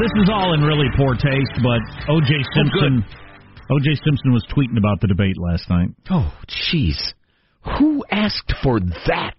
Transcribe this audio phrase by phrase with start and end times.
[0.00, 2.34] This is all in really poor taste, but O.J.
[2.34, 3.04] Oh, Simpson,
[3.70, 3.94] Oh, O.J.
[4.04, 5.88] Simpson was tweeting about the debate last night.
[6.10, 6.96] Oh, jeez.
[7.78, 9.36] Who asked for that?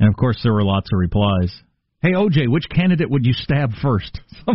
[0.00, 1.54] And of course, there were lots of replies.
[2.02, 4.18] Hey, O.J., which candidate would you stab first?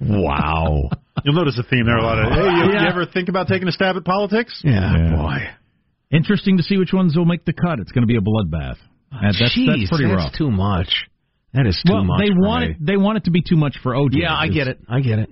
[0.00, 0.88] wow.
[1.24, 1.96] You'll notice a theme there.
[1.98, 2.32] A lot of.
[2.32, 2.82] Hey, you, Yeah.
[2.82, 4.60] you ever think about taking a stab at politics?
[4.64, 5.38] Yeah, boy.
[6.16, 7.78] Interesting to see which ones will make the cut.
[7.80, 8.76] It's going to be a bloodbath.
[9.12, 10.32] Ah, that- that's, Jeez, that's pretty that's rough.
[10.36, 11.06] too much.
[11.54, 12.20] That is too well, much.
[12.20, 12.70] they want me.
[12.72, 12.76] it.
[12.80, 14.10] They want it to be too much for OJ.
[14.12, 14.78] Yeah, I get it.
[14.88, 15.28] I get it.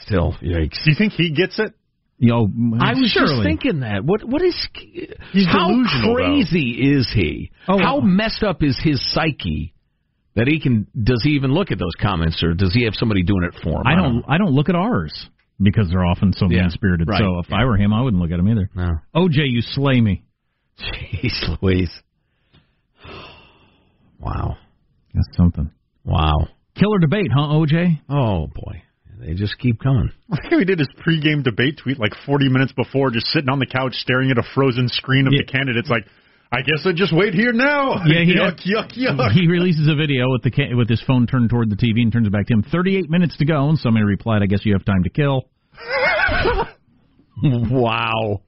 [0.00, 0.82] Still, yikes.
[0.84, 1.72] Do you think he gets it?
[2.22, 2.48] You know,
[2.78, 3.28] I was surely.
[3.30, 4.04] just thinking that.
[4.04, 4.54] What what is
[5.32, 5.70] He's how
[6.14, 7.50] crazy is he?
[7.66, 7.78] Oh.
[7.78, 9.72] how messed up is his psyche
[10.36, 13.22] that he can does he even look at those comments or does he have somebody
[13.22, 13.86] doing it for him?
[13.86, 14.22] I don't.
[14.28, 15.12] I don't look at ours
[15.58, 17.08] because they're often so Yeah, mean spirited.
[17.08, 18.68] right, So if I were him, I wouldn't look at him either.
[18.74, 18.90] No.
[19.16, 20.22] OJ, you slay me.
[20.78, 21.90] Jeez Louise.
[24.18, 24.56] Wow.
[25.14, 25.70] That's something.
[26.04, 26.48] Wow.
[26.76, 28.00] Killer debate, huh, OJ?
[28.08, 28.82] Oh boy.
[29.20, 30.10] They just keep coming.
[30.28, 33.58] Like how he did his pregame debate tweet like 40 minutes before, just sitting on
[33.58, 35.42] the couch staring at a frozen screen of Yeah.
[35.44, 35.90] the candidates.
[35.90, 36.06] Like,
[36.52, 38.02] I guess I just wait here now.
[38.06, 39.32] Yeah, he yuck, yuck, yuck.
[39.32, 42.10] He releases a video with the ca- with his phone turned toward the TV and
[42.12, 42.62] turns it back to him.
[42.62, 45.48] Thirty-eight minutes to go, and somebody replied, "I guess you have time to kill."
[47.42, 48.40] wow.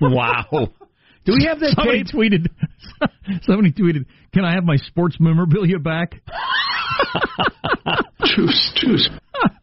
[0.00, 0.44] wow.
[1.24, 2.14] Do we have that Somebody tape?
[2.14, 2.46] tweeted.
[3.42, 6.20] Somebody tweeted, "Can I have my sports memorabilia back?"
[8.24, 9.10] Juice, juice.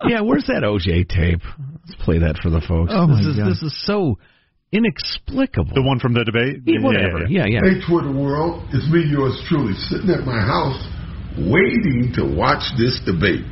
[0.07, 1.41] yeah, where's that OJ tape?
[1.87, 2.91] Let's play that for the folks.
[2.93, 3.47] Oh, this my is God.
[3.49, 4.17] this is so
[4.71, 5.73] inexplicable.
[5.73, 6.63] The one from the debate?
[6.65, 7.27] Yeah, whatever.
[7.27, 7.59] Yeah, yeah.
[7.63, 10.79] Hey, Twitter world, it's me, yours truly, sitting at my house
[11.37, 13.45] waiting to watch this debate,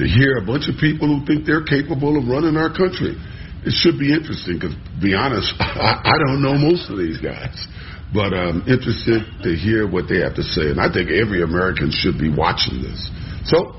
[0.00, 3.16] to hear a bunch of people who think they're capable of running our country.
[3.66, 7.18] It should be interesting because, to be honest, I, I don't know most of these
[7.20, 7.52] guys,
[8.14, 10.72] but I'm interested to hear what they have to say.
[10.72, 12.96] And I think every American should be watching this.
[13.44, 13.76] So,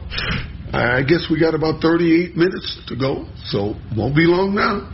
[0.72, 4.94] I guess we got about 38 minutes to go, so won't be long now.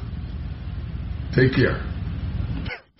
[1.36, 1.84] Take care.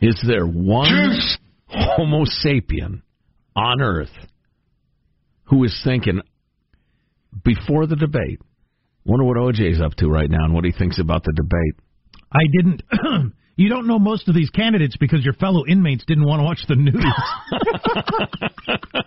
[0.02, 1.38] Is there one Juice.
[1.68, 3.02] Homo sapien
[3.56, 4.12] on Earth
[5.46, 6.22] who is thinking
[7.44, 8.40] before the debate?
[9.06, 11.76] Wonder what OJ's up to right now and what he thinks about the debate.
[12.32, 12.82] I didn't.
[13.58, 16.60] you don't know most of these candidates because your fellow inmates didn't want to watch
[16.68, 17.06] the news.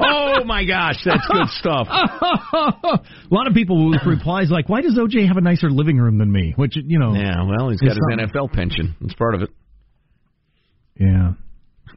[0.00, 1.86] oh my gosh, that's good stuff.
[1.90, 6.18] a lot of people with replies like, "Why does OJ have a nicer living room
[6.18, 8.26] than me?" Which you know, Yeah, well, he's got his something.
[8.28, 8.94] NFL pension.
[9.00, 9.50] That's part of it.
[10.98, 11.32] Yeah.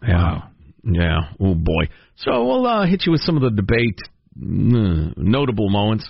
[0.08, 0.42] Yeah.
[0.84, 1.20] Yeah.
[1.40, 1.90] Oh boy.
[2.18, 4.00] So we'll uh, hit you with some of the debate
[4.38, 6.10] mm, notable moments.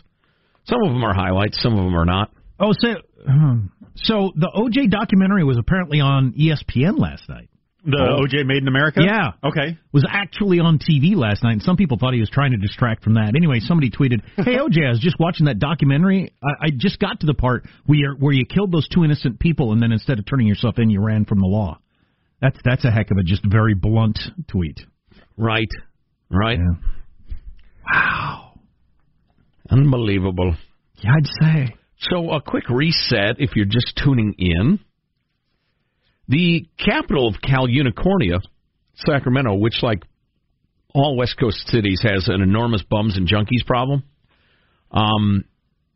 [0.65, 1.61] Some of them are highlights.
[1.61, 2.31] Some of them are not.
[2.59, 2.95] Oh, so
[3.25, 3.67] Hmm.
[3.95, 7.49] so the OJ documentary was apparently on ESPN last night.
[7.85, 8.25] The oh.
[8.25, 9.01] OJ Made in America?
[9.03, 9.33] Yeah.
[9.43, 9.77] Okay.
[9.93, 13.03] Was actually on TV last night, and some people thought he was trying to distract
[13.03, 13.33] from that.
[13.35, 16.33] Anyway, somebody tweeted, "Hey OJ, I was just watching that documentary.
[16.43, 19.39] I, I just got to the part where you, where you killed those two innocent
[19.39, 21.77] people, and then instead of turning yourself in, you ran from the law.
[22.41, 24.17] That's that's a heck of a just very blunt
[24.47, 24.79] tweet.
[25.37, 25.69] Right.
[26.31, 26.57] Right.
[26.57, 27.33] Yeah.
[27.93, 28.59] Wow.
[29.69, 30.55] Unbelievable.
[31.01, 31.75] Yeah, I'd say.
[31.99, 34.79] So, a quick reset if you're just tuning in.
[36.27, 38.41] The capital of Cal Unicornia,
[38.95, 40.03] Sacramento, which, like
[40.93, 44.03] all West Coast cities, has an enormous bums and junkies problem,
[44.91, 45.45] um,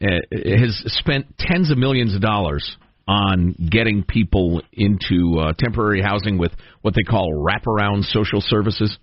[0.02, 6.38] eh, has spent tens of millions of dollars on getting people into uh, temporary housing
[6.38, 6.52] with
[6.82, 8.98] what they call wraparound social services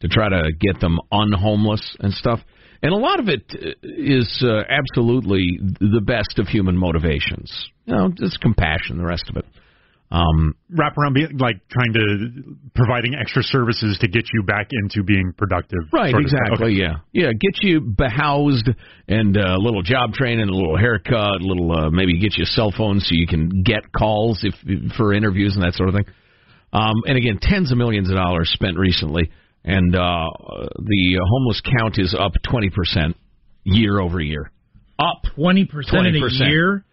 [0.00, 2.40] to try to get them unhomeless and stuff.
[2.82, 3.44] And a lot of it
[3.82, 7.52] is uh, absolutely the best of human motivations.
[7.84, 9.44] You know, it's compassion, the rest of it.
[10.12, 15.04] Um, Wrap around, be, like trying to providing extra services to get you back into
[15.04, 15.78] being productive.
[15.92, 16.40] Right, sort of stuff.
[16.46, 16.72] exactly.
[16.72, 16.80] Okay.
[16.80, 17.30] Yeah, yeah.
[17.32, 18.70] Get you behoused
[19.06, 22.42] and uh, a little job training, a little haircut, a little uh, maybe get you
[22.42, 24.54] a cell phone so you can get calls if
[24.96, 26.06] for interviews and that sort of thing.
[26.72, 29.30] Um, and again, tens of millions of dollars spent recently,
[29.64, 29.98] and uh,
[30.78, 33.16] the homeless count is up twenty percent
[33.64, 34.50] year over year.
[34.98, 36.84] Up Twenty percent in a year.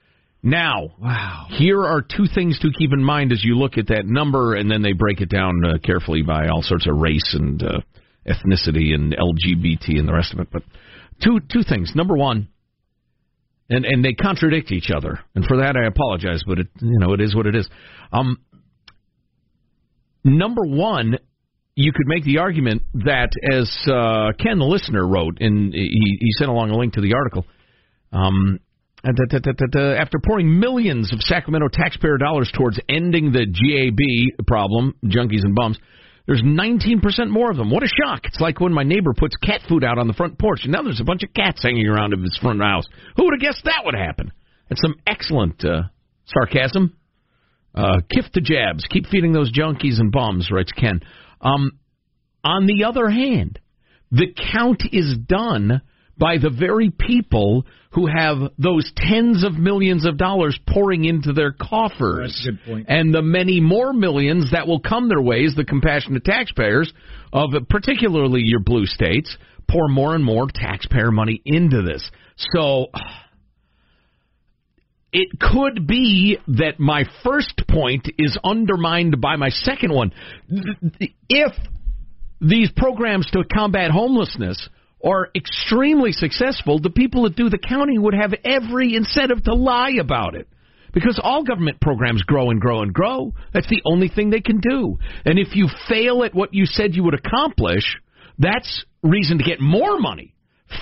[0.43, 0.89] now.
[0.99, 1.47] Wow.
[1.49, 4.69] Here are two things to keep in mind as you look at that number, and
[4.71, 7.79] then they break it down uh, carefully by all sorts of race and uh,
[8.25, 10.47] ethnicity and LGBT and the rest of it.
[10.51, 10.63] But
[11.23, 11.91] two two things.
[11.95, 12.47] Number one,
[13.69, 17.13] and and they contradict each other, and for that I apologize, but it you know
[17.13, 17.67] it is what it is.
[18.11, 18.39] Um,
[20.23, 21.17] number one,
[21.77, 26.31] you could make the argument that as uh, Ken the listener wrote, and he he
[26.39, 27.45] sent along a link to the article.
[28.11, 28.59] Um,
[29.05, 35.77] After pouring millions of Sacramento taxpayer dollars towards ending the GAB problem, junkies and bums,
[36.25, 37.69] there's 19% more of them.
[37.69, 38.25] What a shock.
[38.25, 40.81] It's like when my neighbor puts cat food out on the front porch, and now
[40.81, 42.87] there's a bunch of cats hanging around in his front house.
[43.17, 44.31] Who would have guessed that would happen?
[44.67, 45.83] That's some excellent uh,
[46.25, 46.97] sarcasm.
[47.75, 48.83] Uh, kiff the jabs.
[48.89, 51.01] Keep feeding those junkies and bums, writes Ken.
[51.47, 51.79] Um,
[52.43, 53.59] on the other hand,
[54.11, 55.81] the count is done
[56.17, 61.51] by the very people who have those tens of millions of dollars pouring into their
[61.51, 62.41] coffers.
[62.45, 62.85] That's a good point.
[62.89, 66.91] And the many more millions that will come their ways, the compassionate taxpayers
[67.33, 69.35] of particularly your blue states,
[69.69, 72.09] pour more and more taxpayer money into this.
[72.53, 72.87] So
[75.17, 80.11] it could be that my first point is undermined by my second one.
[81.27, 81.53] If
[82.39, 84.69] these programs to combat homelessness
[85.03, 89.93] are extremely successful, the people that do the counting would have every incentive to lie
[89.99, 90.47] about it.
[90.93, 93.33] Because all government programs grow and grow and grow.
[93.55, 94.99] That's the only thing they can do.
[95.25, 97.97] And if you fail at what you said you would accomplish,
[98.37, 100.35] that's reason to get more money.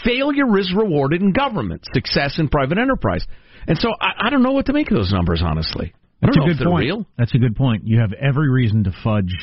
[0.04, 3.26] Failure is rewarded in government, success in private enterprise.
[3.68, 5.94] And so I, I don't know what to make of those numbers, honestly.
[6.22, 6.86] That's a good point.
[6.86, 7.06] real.
[7.18, 7.86] That's a good point.
[7.86, 9.34] You have every reason to fudge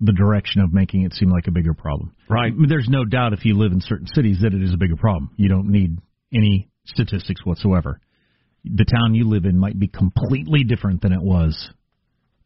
[0.00, 2.14] the direction of making it seem like a bigger problem.
[2.28, 2.52] Right.
[2.52, 4.76] I mean, There's no doubt if you live in certain cities that it is a
[4.76, 5.30] bigger problem.
[5.36, 5.98] You don't need
[6.34, 8.00] any statistics whatsoever.
[8.64, 11.70] The town you live in might be completely different than it was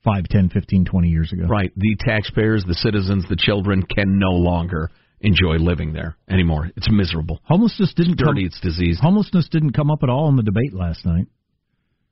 [0.05, 1.45] 5, 10, 15, 20 years ago.
[1.45, 1.73] Right.
[1.77, 6.71] The taxpayers, the citizens, the children can no longer enjoy living there anymore.
[6.77, 7.41] It's miserable.
[7.45, 8.43] Homelessness didn't It's dirty.
[8.43, 9.01] come, It's diseased.
[9.01, 11.27] homelessness didn't come up at all in the debate last night.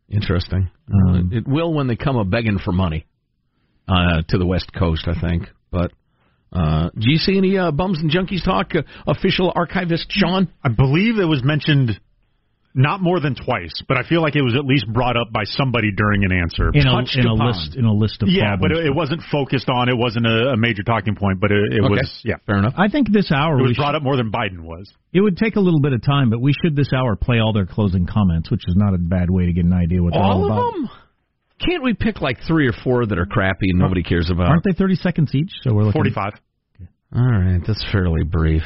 [0.09, 0.71] Interesting.
[0.93, 3.07] Um, it will when they come a begging for money
[3.89, 5.49] uh, to the West Coast, I think.
[5.73, 5.93] But
[6.53, 8.73] uh, do you see any uh, bums and junkies talk?
[8.75, 10.49] Uh, official archivist Sean.
[10.63, 11.99] I believe it was mentioned
[12.77, 15.43] not more than twice, but I feel like it was at least brought up by
[15.45, 16.69] somebody during an answer.
[16.75, 19.69] In a, in a list in a list of yeah, but it, it wasn't focused
[19.69, 19.89] on.
[19.89, 21.89] It wasn't a, a major talking point, but it, it Okay.
[21.89, 22.21] was.
[22.23, 22.75] Yeah, Fair enough.
[22.77, 24.93] I think this hour it we was should- brought up more than Biden was.
[25.13, 27.55] It would take a little bit of time, but we should this hour play all
[27.55, 30.23] their closing comments, which is not a bad way to get an idea what they're
[30.23, 30.69] all, All about.
[30.69, 30.91] of them?
[31.67, 34.49] Can't we pick like three or four that are crappy and nobody cares about?
[34.49, 35.51] Aren't they 30 seconds each?
[35.63, 36.33] So we're looking, Forty-five.
[37.15, 38.61] All right, that's fairly brief.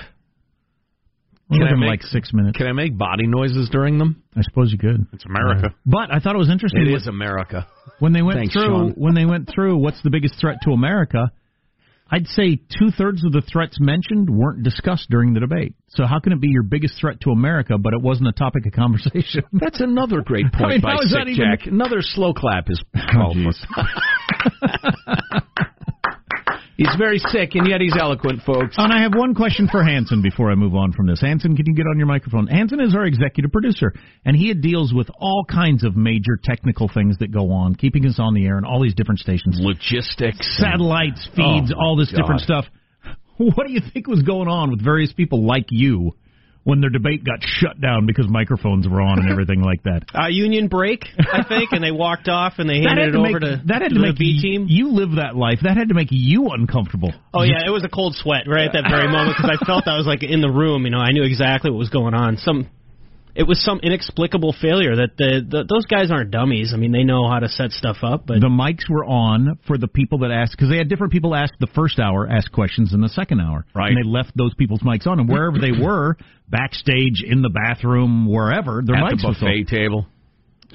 [1.50, 2.56] We're Can I make- like six minutes.
[2.56, 4.22] Can I make body noises during them?
[4.36, 5.06] I suppose you could.
[5.12, 5.74] It's America.
[5.84, 7.66] But I thought it was interesting It when- is America.
[7.98, 8.90] when they went Thanks, through Sean.
[8.92, 11.30] when they went through what's the biggest threat to America.
[12.12, 15.74] I'd say two thirds of the threats mentioned weren't discussed during the debate.
[15.90, 18.66] So how can it be your biggest threat to America, but it wasn't a topic
[18.66, 19.44] of conversation?
[19.52, 21.66] That's another great point I mean, by Sick that even- Jack.
[21.66, 23.52] Another slow clap is oh, called for.
[26.80, 28.76] He's very sick, and yet he's eloquent, folks.
[28.78, 31.20] Oh, and I have one question for Hanson before I move on from this.
[31.20, 32.46] Hanson, can you get on your microphone?
[32.46, 33.92] Hanson is our executive producer,
[34.24, 38.18] and he deals with all kinds of major technical things that go on, keeping us
[38.18, 39.58] on the air and all these different stations.
[39.60, 40.56] Logistics.
[40.58, 42.22] Satellites, feeds, Oh, all this God.
[42.22, 42.64] different stuff.
[43.36, 46.12] What do you think was going on with various people like you
[46.64, 50.02] when their debate got shut down because microphones were on and everything like that?
[50.14, 53.40] Uh, union break, I think, and they walked off and they handed it over make,
[53.40, 54.66] to, that had to to the make B team.
[54.68, 55.60] You live that life.
[55.62, 57.12] That had to make you uncomfortable.
[57.32, 59.88] Oh yeah, it was a cold sweat right at that very moment because I felt
[59.88, 60.84] I was like in the room.
[60.84, 62.36] You know, I knew exactly what was going on.
[62.36, 62.68] Some,
[63.34, 66.72] it was some inexplicable failure that the, the those guys aren't dummies.
[66.74, 68.26] I mean, they know how to set stuff up.
[68.26, 71.34] But the mics were on for the people that asked because they had different people
[71.34, 73.92] ask the first hour, ask questions in the second hour, Right.
[73.92, 76.16] And they left those people's mics on, and wherever they were,
[76.48, 80.06] backstage, in the bathroom, wherever, their At mics the were buffet table.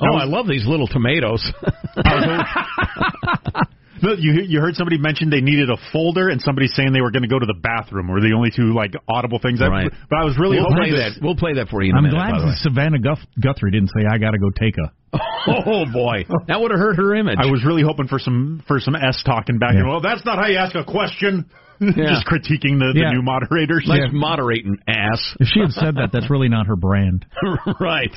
[0.01, 1.43] Oh, oh, I love these little tomatoes.
[1.97, 3.63] Uh-huh.
[4.05, 7.09] Look, you you heard somebody mention they needed a folder, and somebody saying they were
[7.11, 8.07] going to go to the bathroom.
[8.07, 9.61] Were the only two like audible things.
[9.61, 9.91] I, Right.
[10.09, 11.11] But I was really we'll hoping play that.
[11.21, 12.15] We'll play that for you in a I'm minute.
[12.15, 12.61] glad by the way.
[12.61, 14.91] Savannah Guth- Guthrie didn't say I got to go take a.
[15.47, 17.37] Oh boy, that would have hurt her image.
[17.39, 19.73] I was really hoping for some for some S talking back.
[19.73, 19.81] Yeah.
[19.81, 21.49] And well, that's not how you ask a question.
[21.81, 22.07] Yeah.
[22.07, 23.11] Just critiquing the, the Yeah.
[23.11, 23.83] new moderators.
[23.85, 25.19] Let's moderate an ass.
[25.41, 27.25] If she had said that, that's really not her brand.
[27.81, 28.15] right.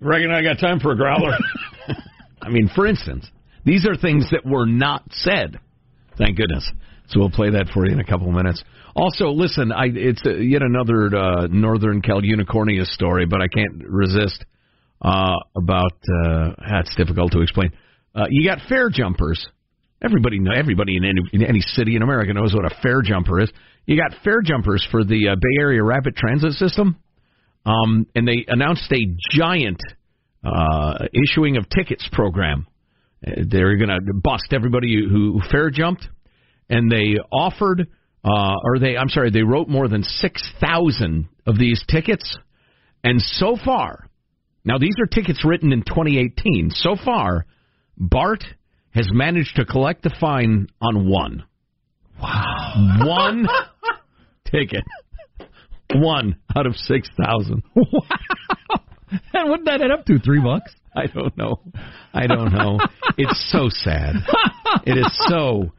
[0.00, 1.36] Reckon I got time for a growler?
[2.40, 3.26] I mean, for instance,
[3.64, 5.58] these are things that were not said.
[6.18, 6.68] Thank goodness.
[7.08, 8.62] So we'll play that for you in a couple of minutes.
[8.94, 13.82] Also, listen, I, it's uh, yet another uh, Northern Cal Unicornia story, but I can't
[13.84, 14.44] resist
[15.00, 15.92] uh, about.
[15.92, 17.72] Uh, that's difficult to explain.
[18.14, 19.46] Uh, you got fare jumpers.
[20.02, 20.52] Everybody know.
[20.52, 23.50] Everybody in any, in any city in America knows what a fare jumper is.
[23.86, 26.96] You got fare jumpers for the uh, Bay Area Rapid Transit System
[27.64, 29.80] um, and they announced a giant
[30.44, 32.66] uh, issuing of tickets program.
[33.22, 36.06] They're going to bust everybody who, fare jumped,
[36.68, 37.86] and they offered,
[38.24, 42.36] uh, or they, I'm sorry, they wrote more than six thousand of these tickets,
[43.04, 44.08] and so far,
[44.64, 46.70] now these are tickets written in 2018.
[46.70, 47.46] So far,
[47.96, 48.44] BART
[48.90, 51.44] has managed to collect the fine on one.
[52.20, 53.46] Wow, one
[54.50, 54.84] ticket.
[55.94, 57.62] One out of six thousand.
[57.76, 58.80] Wow.
[59.34, 60.18] And what did that add up to?
[60.18, 60.72] Three bucks?
[60.96, 61.60] I don't know.
[62.12, 62.78] I don't know.
[63.16, 64.16] it's so sad.
[64.86, 65.72] It is so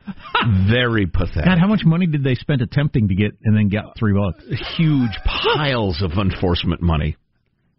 [0.68, 1.46] very pathetic.
[1.46, 4.44] God, how much money did they spend attempting to get and then get three bucks?
[4.76, 7.16] Huge piles of enforcement money.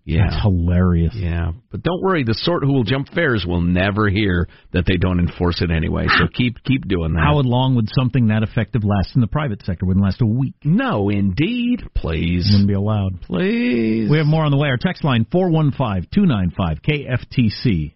[0.05, 0.29] Yeah.
[0.29, 1.15] That's hilarious.
[1.17, 2.25] Yeah, but don't worry.
[2.25, 6.07] The sort who will jump fares will never hear that they don't enforce it anyway.
[6.09, 6.29] So ah!
[6.33, 7.21] keep keep doing that.
[7.21, 9.87] How long would something that effective last in the private sector?
[9.87, 10.55] Wouldn't last a week.
[10.63, 11.83] no, indeed.
[11.95, 13.23] Please, Wouldn't be allowed.
[13.23, 14.11] please.
[14.11, 14.69] We have more on the way.
[14.69, 17.95] Our text line 415-295 KFTC.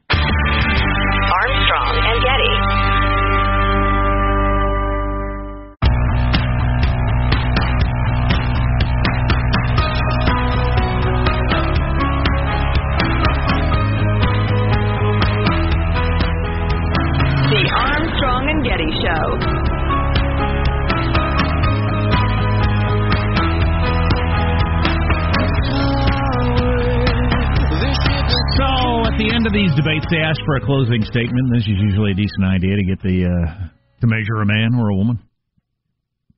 [30.09, 31.49] Debates, they ask for a closing statement.
[31.53, 33.69] This is usually a decent idea to get the uh,
[34.01, 35.19] to measure a man or a woman,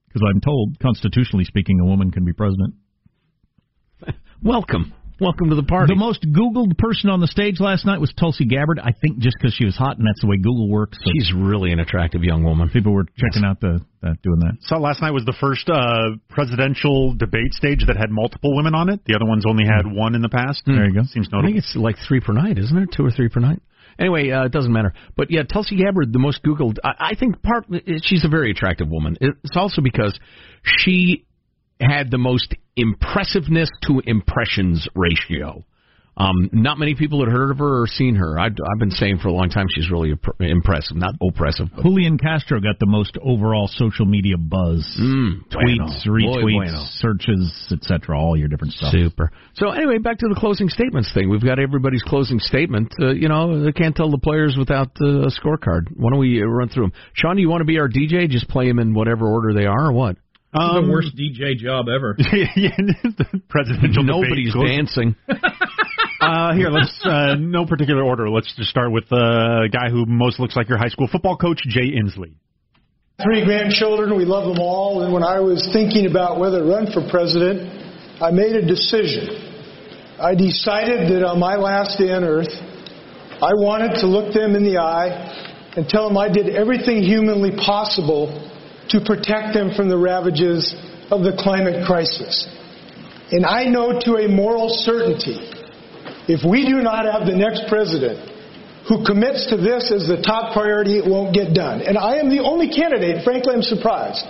[0.08, 2.74] because I'm told, constitutionally speaking, a woman can be president.
[4.42, 5.92] Welcome, welcome to the party.
[5.92, 8.80] The most Googled person on the stage last night was Tulsi Gabbard.
[8.80, 10.98] I think just because she was hot, and that's the way Google works.
[11.04, 12.68] So She's really an attractive young woman.
[12.70, 14.56] people were checking out the that doing that.
[14.62, 18.88] Saw last night was the first uh, presidential debate stage that had multiple women on
[18.88, 19.00] it.
[19.04, 20.62] The other ones only had one in the past.
[20.64, 21.02] There you go.
[21.04, 21.48] Seems notable.
[21.50, 22.88] I think it's like three per night, isn't it?
[22.96, 23.60] Two or three per night.
[23.98, 24.94] Anyway, uh, it doesn't matter.
[25.16, 26.78] But yeah, Tulsi Gabbard, the most Googled.
[26.82, 27.66] I, I think part
[28.02, 29.16] she's a very attractive woman.
[29.20, 30.18] It's also because
[30.64, 31.26] she
[31.80, 35.64] had the most impressiveness to impressions ratio.
[36.16, 38.38] Um, not many people had heard of her or seen her.
[38.38, 41.68] I've, I've been saying for a long time she's really imp- impressive, not oppressive.
[41.74, 44.84] But Julian Castro got the most overall social media buzz.
[45.00, 46.42] Mm, Tweets, bueno.
[46.42, 46.84] Retweets, bueno.
[46.90, 48.18] searches, etc.
[48.18, 48.92] All your different stuff.
[48.92, 49.30] Super.
[49.54, 51.30] So anyway, back to the closing statements thing.
[51.30, 52.92] We've got everybody's closing statement.
[53.00, 55.88] Uh, you know, they can't tell the players without uh, a scorecard.
[55.96, 56.92] Why don't we run through them?
[57.14, 58.28] Sean, do you want to be our DJ?
[58.28, 60.16] Just play them in whatever order they are, or what?
[60.52, 62.16] Um, the worst DJ job ever.
[62.56, 64.76] yeah, the presidential Nobody's debate.
[64.76, 65.16] dancing.
[66.20, 68.28] Uh, here, let's uh, no particular order.
[68.28, 71.62] Let's just start with the guy who most looks like your high school football coach,
[71.66, 72.34] Jay Inslee.
[73.24, 75.02] Three grandchildren, we love them all.
[75.02, 77.64] And when I was thinking about whether to run for president,
[78.20, 79.32] I made a decision.
[80.20, 82.52] I decided that on my last day on earth,
[83.40, 87.52] I wanted to look them in the eye and tell them I did everything humanly
[87.56, 88.28] possible
[88.90, 90.74] to protect them from the ravages
[91.10, 92.48] of the climate crisis.
[93.32, 95.38] And I know to a moral certainty,
[96.26, 98.18] if we do not have the next president
[98.88, 101.82] who commits to this as the top priority, it won't get done.
[101.82, 104.26] And I am the only candidate, frankly, I'm surprised.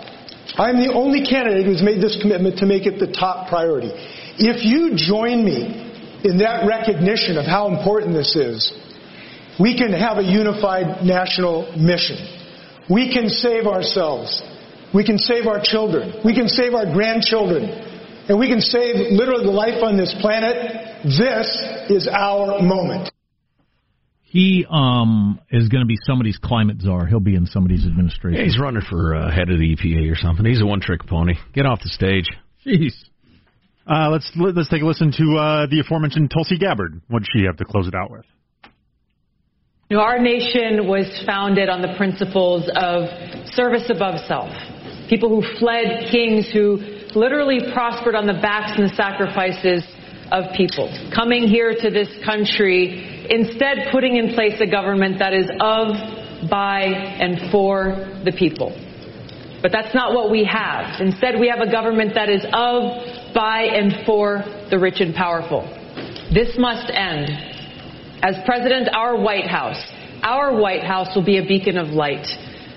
[0.58, 3.92] I am the only candidate who's made this commitment to make it the top priority.
[4.36, 5.88] If you join me
[6.24, 8.72] in that recognition of how important this is,
[9.58, 12.16] we can have a unified national mission.
[12.90, 14.42] We can save ourselves.
[14.92, 16.20] We can save our children.
[16.24, 17.64] We can save our grandchildren.
[18.28, 21.04] And we can save literally the life on this planet.
[21.04, 21.46] This
[21.88, 23.10] is our moment.
[24.22, 27.06] He um is going to be somebody's climate czar.
[27.06, 28.38] He'll be in somebody's administration.
[28.38, 30.44] Yeah, he's running for uh, head of the EPA or something.
[30.46, 31.34] He's a one-trick pony.
[31.52, 32.26] Get off the stage.
[32.64, 32.92] Jeez.
[33.88, 37.00] Uh, let's let's take a listen to uh, the aforementioned Tulsi Gabbard.
[37.08, 38.24] What did she have to close it out with?
[39.90, 43.10] You know, our nation was founded on the principles of
[43.50, 44.54] service above self.
[45.08, 46.76] People who fled kings who
[47.16, 49.82] literally prospered on the backs and the sacrifices
[50.30, 50.86] of people.
[51.12, 56.82] Coming here to this country, instead putting in place a government that is of, by,
[56.84, 58.70] and for the people.
[59.60, 61.00] But that's not what we have.
[61.00, 65.62] Instead, we have a government that is of, by, and for the rich and powerful.
[66.32, 67.49] This must end.
[68.22, 69.82] As President, our White House,
[70.22, 72.26] our White House will be a beacon of light,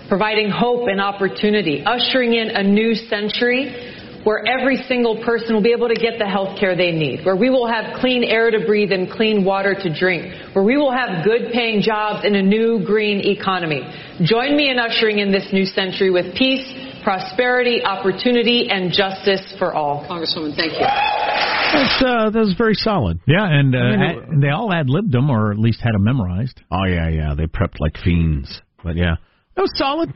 [0.07, 3.91] providing hope and opportunity, ushering in a new century
[4.23, 7.35] where every single person will be able to get the health care they need, where
[7.35, 10.93] we will have clean air to breathe and clean water to drink, where we will
[10.93, 13.81] have good paying jobs in a new green economy.
[14.23, 16.63] Join me in ushering in this new century with peace,
[17.03, 20.05] prosperity, opportunity, and justice for all.
[20.09, 20.79] Congresswoman, thank you.
[20.79, 23.19] That's uh, that was very solid.
[23.27, 25.93] Yeah, and uh, I mean, ad- they all ad libbed them, or at least had
[25.93, 26.61] them memorized.
[26.71, 27.33] Oh yeah, yeah.
[27.35, 28.61] They prepped like fiends.
[28.83, 29.15] But yeah,
[29.55, 30.13] that was solid.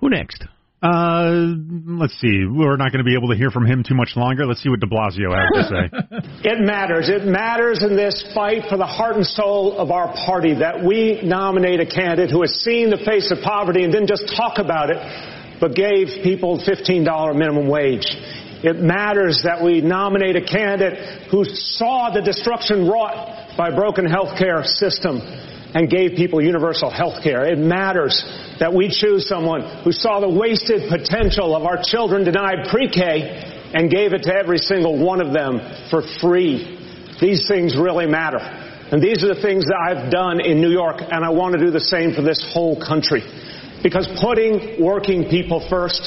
[0.00, 0.44] Who next?
[0.82, 1.54] Uh,
[1.86, 2.42] let's see.
[2.44, 4.44] We're not going to be able to hear from him too much longer.
[4.44, 6.18] Let's see what De Blasio has to say.
[6.50, 7.08] It matters.
[7.08, 11.22] It matters in this fight for the heart and soul of our party that we
[11.22, 14.90] nominate a candidate who has seen the face of poverty and didn't just talk about
[14.90, 14.98] it,
[15.62, 18.10] but gave people $15 minimum wage.
[18.64, 24.04] It matters that we nominate a candidate who saw the destruction wrought by a broken
[24.04, 27.46] healthcare system and gave people universal health care.
[27.46, 28.24] It matters
[28.58, 33.88] that we choose someone who saw the wasted potential of our children denied pre-K and
[33.88, 36.76] gave it to every single one of them for free.
[37.20, 38.40] These things really matter.
[38.40, 41.64] And these are the things that I've done in New York, and I want to
[41.64, 43.22] do the same for this whole country.
[43.82, 46.00] Because putting working people first,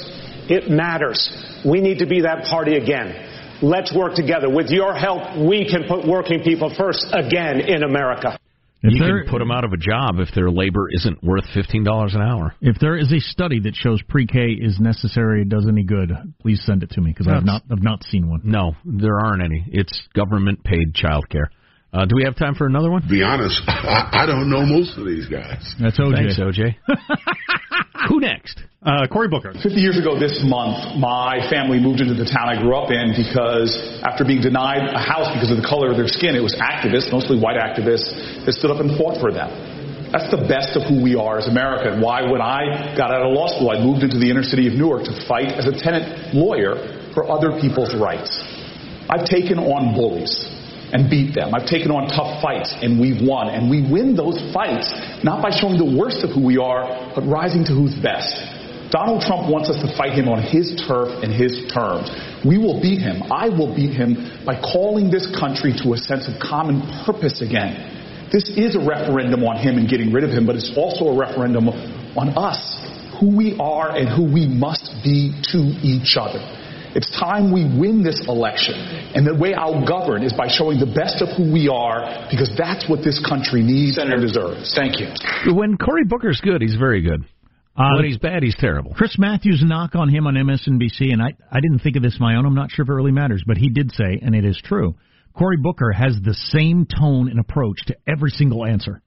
[0.49, 1.29] it matters.
[1.65, 3.31] We need to be that party again.
[3.61, 4.49] Let's work together.
[4.49, 8.37] With your help, we can put working people first again in America.
[8.83, 11.45] If you there- can put them out of a job if their labor isn't worth
[11.53, 12.53] fifteen dollars an hour.
[12.61, 16.61] If there is a study that shows pre-K is necessary, it does any good, please
[16.65, 18.41] send it to me because I have not I've not seen one.
[18.43, 19.65] No, there aren't any.
[19.71, 21.47] It's government paid childcare.
[21.93, 23.01] Uh, do we have time for another one?
[23.09, 25.73] Be honest, I, I don't know most of these guys.
[25.79, 26.13] That's OJ.
[26.13, 26.75] Thanks, OJ.
[28.07, 28.61] Who next?
[28.85, 29.53] Uh, Cory Booker.
[29.53, 33.17] 50 years ago this month, my family moved into the town I grew up in
[33.17, 33.73] because
[34.05, 37.09] after being denied a house because of the color of their skin, it was activists,
[37.09, 38.13] mostly white activists,
[38.45, 39.49] that stood up and fought for them.
[40.13, 41.91] That's the best of who we are as America.
[41.91, 44.69] And why, when I got out of law school, I moved into the inner city
[44.69, 48.29] of Newark to fight as a tenant lawyer for other people's rights.
[49.09, 50.54] I've taken on bullies
[50.93, 51.53] and beat them.
[51.53, 53.49] I've taken on tough fights and we've won.
[53.49, 54.93] And we win those fights
[55.23, 58.37] not by showing the worst of who we are, but rising to who's best.
[58.91, 62.07] Donald Trump wants us to fight him on his turf and his terms.
[62.45, 63.23] We will beat him.
[63.33, 67.75] I will beat him by calling this country to a sense of common purpose again.
[68.31, 71.17] This is a referendum on him and getting rid of him, but it's also a
[71.17, 72.61] referendum on us,
[73.19, 76.39] who we are and who we must be to each other.
[76.95, 78.73] It's time we win this election.
[79.13, 82.49] And the way I'll govern is by showing the best of who we are, because
[82.57, 84.73] that's what this country needs and deserves.
[84.73, 85.11] Thank you.
[85.53, 87.23] When Cory Booker's good, he's very good.
[87.77, 88.93] Uh, when he's bad, he's terrible.
[88.95, 92.35] Chris Matthews' knock on him on MSNBC, and I, I didn't think of this my
[92.37, 92.45] own.
[92.45, 94.95] I'm not sure if it really matters, but he did say, and it is true,
[95.33, 99.01] Cory Booker has the same tone and approach to every single answer.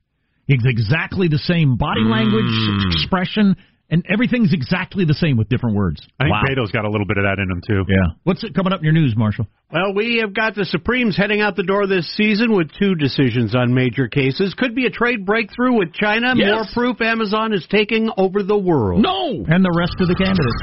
[0.46, 2.92] It's exactly the same body language, Mm.
[2.92, 3.56] expression,
[3.90, 6.00] and everything's exactly the same with different words.
[6.20, 6.42] I think wow.
[6.46, 7.84] Beto's got a little bit of that in him too.
[7.88, 8.14] Yeah.
[8.24, 9.46] What's it coming up in your news, Marshall?
[9.72, 13.54] Well, we have got the Supremes heading out the door this season with two decisions
[13.54, 14.54] on major cases.
[14.56, 16.34] Could be a trade breakthrough with China.
[16.36, 16.48] Yes.
[16.48, 19.02] More proof Amazon is taking over the world.
[19.02, 19.44] No!
[19.48, 20.62] And the rest of the candidates.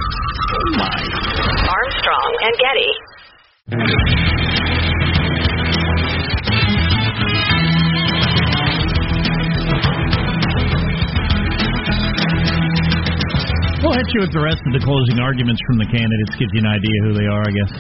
[1.70, 2.92] Armstrong and Getty.
[13.86, 16.34] We'll hit you with the rest of the closing arguments from the candidates.
[16.42, 17.72] Gives you an idea who they are, I guess,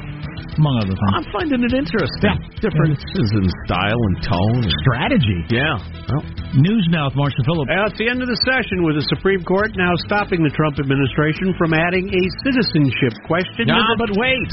[0.53, 1.13] among other things.
[1.17, 2.29] I'm finding it interesting.
[2.61, 5.39] Differences in style and tone, and strategy.
[5.49, 5.81] Yeah.
[6.05, 6.21] Well,
[6.61, 7.73] News now with Marshall Phillips.
[7.73, 10.77] Well, it's the end of the session with the Supreme Court now stopping the Trump
[10.77, 13.65] administration from adding a citizenship question.
[13.65, 14.51] Nah, but wait.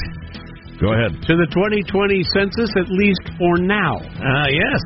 [0.81, 1.13] Go ahead.
[1.29, 1.85] To the 2020
[2.33, 4.01] census, at least for now.
[4.01, 4.81] Ah, yes.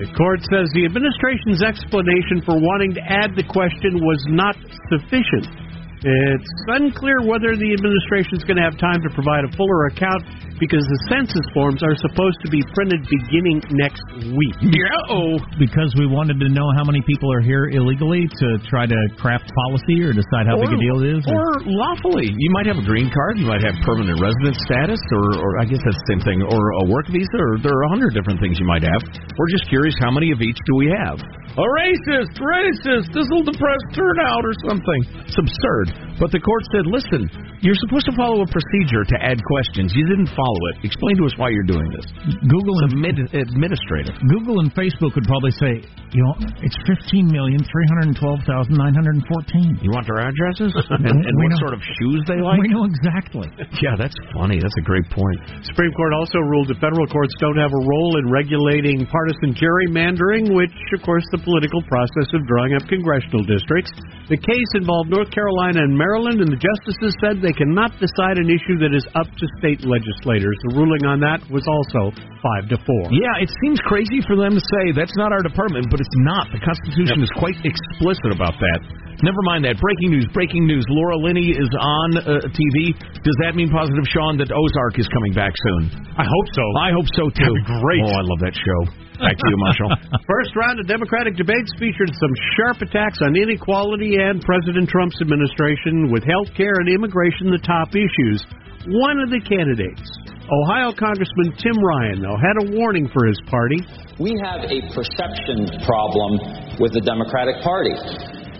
[0.00, 4.56] The court says the administration's explanation for wanting to add the question was not
[4.88, 5.67] sufficient.
[6.02, 10.22] It's unclear whether the administration is going to have time to provide a fuller account
[10.62, 14.02] because the census forms are supposed to be printed beginning next
[14.34, 14.56] week.
[14.62, 15.10] Yeah.
[15.10, 15.38] Oh.
[15.58, 19.50] Because we wanted to know how many people are here illegally to try to craft
[19.66, 21.22] policy or decide how big a deal it is.
[21.30, 22.30] Or lawfully.
[22.30, 25.64] You might have a green card, you might have permanent resident status, or, or I
[25.66, 28.38] guess that's the same thing, or a work visa, or there are a hundred different
[28.42, 29.02] things you might have.
[29.38, 31.18] We're just curious how many of each do we have?
[31.58, 35.00] A racist, racist, this will depress turnout or something.
[35.26, 35.87] It's absurd.
[36.18, 37.30] But the court said, listen,
[37.62, 39.94] you're supposed to follow a procedure to add questions.
[39.94, 40.82] You didn't follow it.
[40.82, 42.06] Explain to us why you're doing this.
[42.50, 44.18] Google and admi- administrative.
[44.26, 45.78] Google and Facebook would probably say,
[46.10, 49.78] you know, it's fifteen million three hundred twelve thousand nine hundred fourteen.
[49.78, 51.62] You want their addresses and, and We what know.
[51.70, 52.58] sort of shoes they like?
[52.64, 53.46] We know exactly.
[53.78, 54.58] Yeah, that's funny.
[54.58, 55.38] That's a great point.
[55.70, 60.50] Supreme Court also ruled that federal courts don't have a role in regulating partisan gerrymandering,
[60.54, 63.92] which, of course, the political process of drawing up congressional districts.
[64.28, 68.50] The case involved North Carolina and Maryland, and the justices said they cannot decide an
[68.50, 70.58] issue that is up to state legislators.
[70.68, 72.12] The ruling on that was also
[72.42, 73.04] five to four.
[73.14, 76.50] Yeah, it seems crazy for them to say that's not our department, but it's not.
[76.50, 78.80] The Constitution is quite explicit about that.
[79.22, 79.82] Never mind that.
[79.82, 80.86] Breaking news, breaking news.
[80.90, 82.94] Laura Linney is on uh, TV.
[83.26, 85.90] Does that mean positive, Sean, that Ozark is coming back soon?
[86.14, 86.62] I hope so.
[86.78, 87.50] I hope so, too.
[87.50, 88.02] That'd be great.
[88.06, 89.07] Oh, I love that show.
[89.18, 89.90] Back to you, Marshall.
[90.30, 96.10] First round of Democratic debates featured some sharp attacks on inequality and President Trump's administration,
[96.14, 98.46] with health care and immigration the top issues.
[98.86, 100.06] One of the candidates,
[100.46, 103.82] Ohio Congressman Tim Ryan, though, had a warning for his party.
[104.22, 107.92] We have a perception problem with the Democratic Party.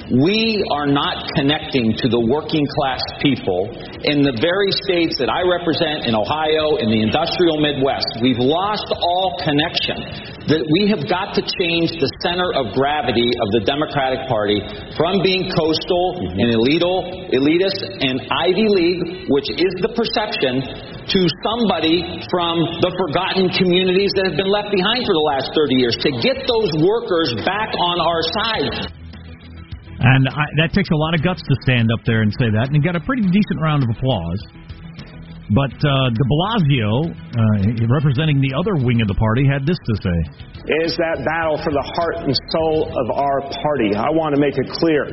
[0.09, 3.68] We are not connecting to the working class people
[4.09, 8.09] in the very states that I represent in Ohio, in the industrial Midwest.
[8.25, 10.01] We've lost all connection.
[10.49, 14.64] That we have got to change the center of gravity of the Democratic Party
[14.97, 16.40] from being coastal mm-hmm.
[16.40, 20.64] and elitist, elitist and Ivy League, which is the perception,
[21.05, 25.77] to somebody from the forgotten communities that have been left behind for the last 30
[25.77, 28.98] years, to get those workers back on our side.
[30.09, 32.73] And I, that takes a lot of guts to stand up there and say that.
[32.73, 34.40] And he got a pretty decent round of applause.
[35.53, 39.94] But uh, de Blasio, uh, representing the other wing of the party, had this to
[40.01, 40.18] say.
[40.85, 43.97] Is that battle for the heart and soul of our party.
[43.97, 45.09] I want to make it clear.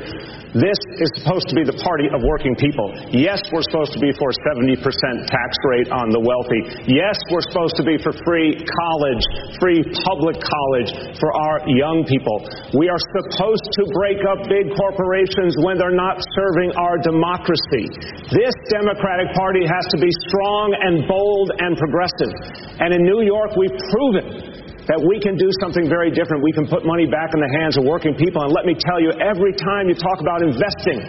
[0.55, 2.87] This is supposed to be the party of working people.
[3.11, 4.79] Yes, we're supposed to be for 70%
[5.27, 6.63] tax rate on the wealthy.
[6.87, 9.23] Yes, we're supposed to be for free college,
[9.59, 12.39] free public college for our young people.
[12.71, 17.91] We are supposed to break up big corporations when they're not serving our democracy.
[18.31, 22.31] This Democratic Party has to be strong and bold and progressive.
[22.79, 24.54] And in New York, we've proven
[24.85, 26.45] that we can do something very different.
[26.45, 28.45] We can put money back in the hands of working people.
[28.45, 31.01] And let me tell you, every time you talk about investing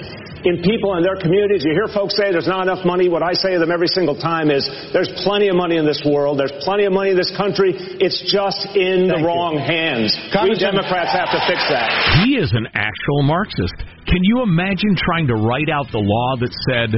[0.49, 3.13] in people and their communities, you hear folks say there's not enough money.
[3.13, 4.65] What I say to them every single time is
[4.97, 6.41] there's plenty of money in this world.
[6.41, 7.77] There's plenty of money in this country.
[7.77, 10.17] It's just in the wrong hands.
[10.45, 11.93] We Democrats have to fix that.
[12.25, 13.77] He is an actual Marxist.
[14.07, 16.95] Can you imagine trying to write out the law that said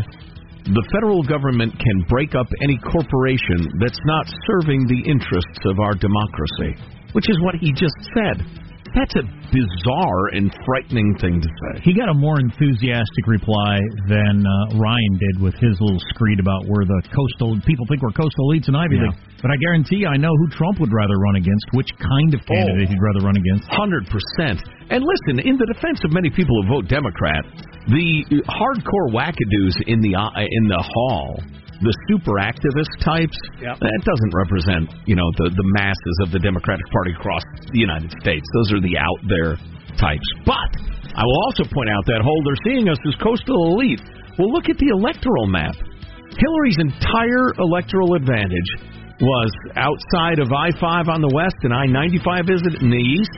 [0.69, 5.97] the federal government can break up any corporation that's not serving the interests of our
[5.97, 6.77] democracy?
[7.13, 8.68] Which is what he just said.
[8.95, 11.81] That's a bizarre and frightening thing to say.
[11.85, 16.65] He got a more enthusiastic reply than uh, Ryan did with his little screed about
[16.67, 19.13] where the coastal people think we're coastal elites and Ivy Yeah.
[19.13, 19.19] League.
[19.43, 22.41] But I guarantee you, I know who Trump would rather run against, which kind of
[22.45, 23.71] candidate he'd rather run against.
[23.71, 24.59] Hundred percent.
[24.91, 27.45] And listen, in the defense of many people who vote Democrat,
[27.87, 31.39] the hardcore wackadoos in the uh, in the hall,
[31.81, 33.79] the super activist types, Yep.
[33.79, 38.11] that doesn't represent you know the the masses of the Democratic Party across the United
[38.21, 38.47] States.
[38.55, 39.55] Those are the out there
[39.99, 40.27] types.
[40.47, 40.71] But
[41.15, 44.03] I will also point out that they're seeing us as coastal elite.
[44.39, 45.75] Well, look at the electoral map.
[46.39, 48.71] Hillary's entire electoral advantage
[49.19, 53.03] was outside of I 5 on the west and I 95 is it in the
[53.03, 53.35] east.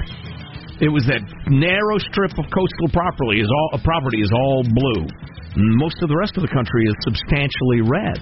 [0.81, 5.09] It was that narrow strip of coastal property is all property is all blue.
[5.57, 8.19] Most of the rest of the country is substantially red.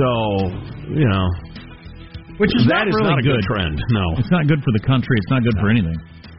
[0.00, 0.10] So
[0.88, 1.26] you know,
[2.40, 3.48] Which is that not is really not a good good.
[3.48, 3.76] trend.
[3.92, 5.16] No, It's not good for the country.
[5.20, 5.96] It's not good for anything.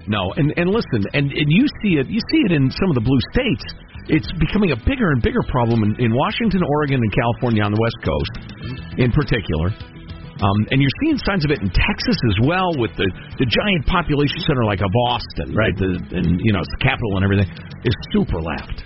[0.09, 2.95] no, and and listen, and and you see it, you see it in some of
[2.97, 3.65] the blue states.
[4.09, 7.81] it's becoming a bigger and bigger problem in, in Washington, Oregon, and California on the
[7.81, 8.33] West Coast,
[8.97, 9.67] in particular.
[10.37, 13.05] Um, and you're seeing signs of it in Texas as well, with the
[13.41, 15.75] the giant population center like of Austin, right?
[15.77, 17.49] The, and you know it's the capital and everything
[17.85, 18.85] is super left,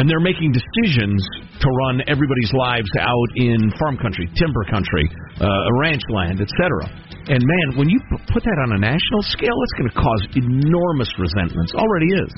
[0.00, 1.20] and they're making decisions
[1.60, 5.04] to run everybody's lives out in farm country, timber country,
[5.44, 6.88] uh, ranch land, etc.
[7.28, 8.00] And man, when you
[8.32, 11.76] put that on a national scale, it's going to cause enormous resentments.
[11.76, 12.32] Already is.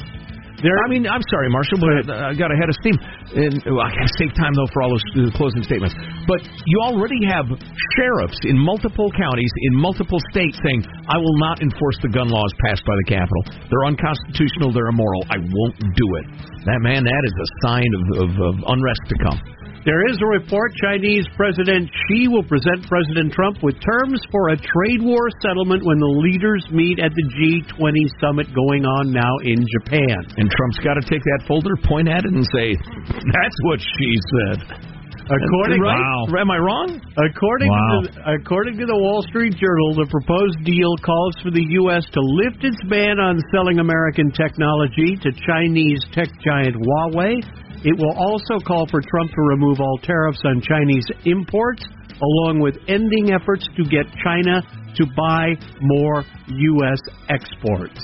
[0.62, 2.94] There, I mean, I'm sorry, Marshall, but I got ahead of steam.
[3.34, 5.94] And well, I got to save time though for all those closing statements.
[6.30, 6.38] But
[6.70, 7.50] you already have
[7.98, 12.54] sheriffs in multiple counties in multiple states saying, "I will not enforce the gun laws
[12.62, 13.42] passed by the Capitol.
[13.66, 14.70] They're unconstitutional.
[14.70, 15.26] They're immoral.
[15.34, 16.26] I won't do it."
[16.62, 19.38] That man, that is a sign of, of, of unrest to come.
[19.84, 24.56] There is a report Chinese President Xi will present President Trump with terms for a
[24.56, 27.90] trade war settlement when the leaders meet at the G20
[28.22, 30.22] summit going on now in Japan.
[30.38, 32.78] And Trump's got to take that folder, point at it, and say,
[33.10, 34.92] "That's what she said."
[35.22, 36.38] According, right?
[36.38, 37.00] Am I wrong?
[37.16, 38.02] According Wow.
[38.02, 42.04] to the, according to the Wall Street Journal, the proposed deal calls for the U.S.
[42.10, 47.38] to lift its ban on selling American technology to Chinese tech giant Huawei.
[47.84, 51.82] It will also call for Trump to remove all tariffs on Chinese imports,
[52.22, 54.62] along with ending efforts to get China
[54.96, 57.00] to buy more U.S.
[57.28, 57.98] exports.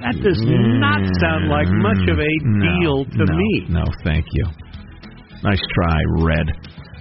[0.00, 3.66] That does not sound like much of a No, deal to no, me.
[3.68, 4.44] No, thank you.
[5.42, 6.48] Nice try, Red.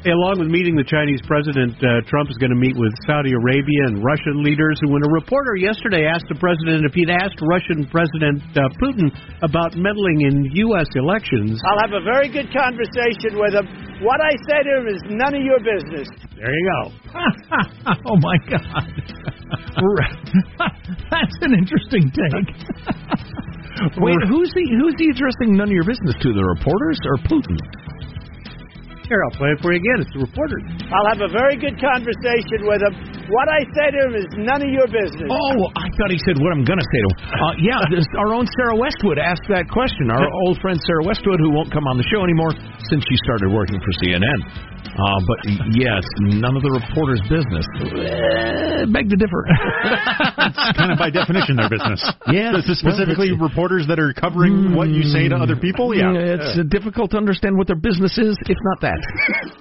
[0.03, 3.87] Along with meeting the Chinese president, uh, Trump is going to meet with Saudi Arabia
[3.87, 4.75] and Russian leaders.
[4.83, 9.07] And when a reporter yesterday asked the president if he'd asked Russian President uh, Putin
[9.39, 10.91] about meddling in U.S.
[10.99, 13.63] elections, I'll have a very good conversation with him.
[14.03, 16.11] What I say to him is none of your business.
[16.35, 16.91] There you go.
[18.11, 18.83] oh my God,
[21.15, 22.51] that's an interesting take.
[24.03, 26.35] Wait, who's the who's the addressing none of your business to?
[26.35, 27.55] The reporters or Putin?
[29.07, 29.99] Here, I'll play it for you again.
[29.99, 30.57] It's the reporter.
[30.63, 32.93] I'll have a very good conversation with him.
[33.31, 35.27] What I say to him is none of your business.
[35.27, 37.15] Oh, I thought he said what I'm going to say to him.
[37.35, 40.07] Uh, yeah, this, our own Sarah Westwood asked that question.
[40.11, 42.55] Our old friend Sarah Westwood, who won't come on the show anymore
[42.87, 44.39] since she started working for CNN.
[44.93, 45.39] Uh, but
[45.73, 46.03] yes,
[46.39, 47.65] none of the reporters' business.
[47.81, 49.41] Eh, beg to differ.
[50.47, 52.03] It's kind of by definition their business.
[52.29, 55.95] Yes, This is specifically reporters that are covering what you say to other people.
[55.95, 58.92] Yeah, it's uh, difficult to understand what their business is, if not that.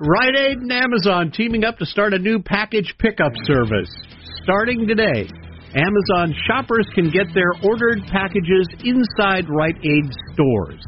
[0.01, 3.91] Rite Aid and Amazon teaming up to start a new package pickup service.
[4.43, 5.29] Starting today,
[5.75, 10.83] Amazon shoppers can get their ordered packages inside Rite Aid stores.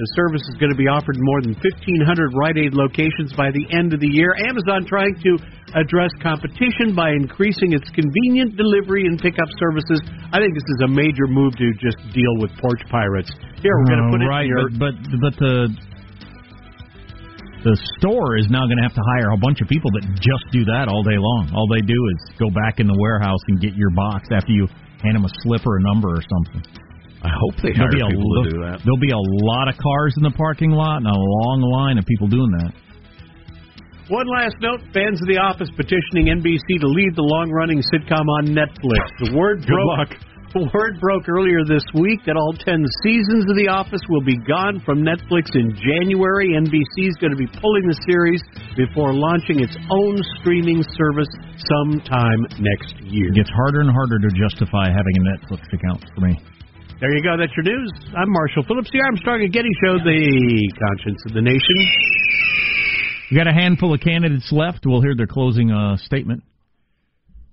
[0.00, 3.52] The service is going to be offered in more than 1,500 Rite Aid locations by
[3.52, 4.32] the end of the year.
[4.48, 5.36] Amazon trying to
[5.76, 10.00] address competition by increasing its convenient delivery and pickup services.
[10.32, 13.28] I think this is a major move to just deal with porch pirates.
[13.60, 15.54] Here, we're going to Uh, put it right, in your but but but the
[17.62, 20.44] the store is now going to have to hire a bunch of people that just
[20.52, 21.52] do that all day long.
[21.52, 24.64] All they do is go back in the warehouse and get your box after you
[25.04, 26.62] hand them a slip or a number or something.
[27.20, 28.80] I hope they There'll hire be a people lo- to do that.
[28.80, 32.08] There'll be a lot of cars in the parking lot and a long line of
[32.08, 32.72] people doing that.
[34.08, 38.56] One last note: fans of The Office petitioning NBC to leave the long-running sitcom on
[38.56, 39.06] Netflix.
[39.20, 40.16] The word Good broke.
[40.58, 44.82] Word broke earlier this week that all ten seasons of The Office will be gone
[44.82, 46.58] from Netflix in January.
[46.58, 48.42] NBC is going to be pulling the series
[48.74, 53.30] before launching its own streaming service sometime next year.
[53.30, 56.34] It gets harder and harder to justify having a Netflix account for me.
[56.98, 57.38] There you go.
[57.38, 57.90] That's your news.
[58.18, 60.20] I'm Marshall Phillips, the Armstrong and Getty Show, the
[60.74, 61.78] conscience of the nation.
[63.30, 64.82] We got a handful of candidates left.
[64.84, 66.42] We'll hear their closing uh, statement.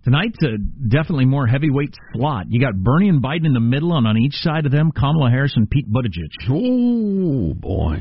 [0.07, 2.45] Tonight's a definitely more heavyweight slot.
[2.47, 5.29] You got Bernie and Biden in the middle, and on each side of them, Kamala
[5.29, 6.31] Harris and Pete Buttigieg.
[6.49, 7.95] Oh boy!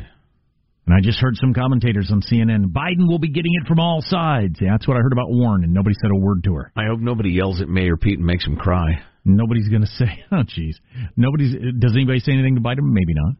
[0.86, 2.66] And I just heard some commentators on CNN.
[2.66, 4.54] Biden will be getting it from all sides.
[4.60, 6.70] Yeah, that's what I heard about Warren, and nobody said a word to her.
[6.76, 9.02] I hope nobody yells at Mayor Pete and makes him cry.
[9.24, 10.74] Nobody's going to say, "Oh, jeez."
[11.16, 11.56] Nobody's.
[11.80, 12.82] Does anybody say anything to Biden?
[12.82, 13.34] Maybe not.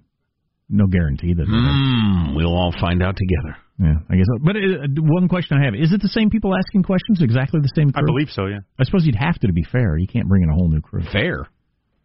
[0.68, 1.46] No guarantee that.
[1.46, 3.56] Mm, we'll all find out together.
[3.78, 4.26] Yeah, I guess.
[4.26, 4.38] So.
[4.42, 7.22] But uh, one question I have: Is it the same people asking questions?
[7.22, 7.92] Exactly the same.
[7.92, 8.02] Crew?
[8.02, 8.46] I believe so.
[8.46, 8.60] Yeah.
[8.78, 9.96] I suppose you'd have to to be fair.
[9.96, 11.02] You can't bring in a whole new crew.
[11.12, 11.46] Fair.